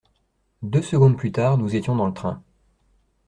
Deux 0.63 0.81
secondes 0.81 1.15
plus 1.15 1.31
tard, 1.31 1.59
nous 1.59 1.75
étions 1.75 1.95
dans 1.95 2.07
le 2.07 2.13
train. 2.15 2.41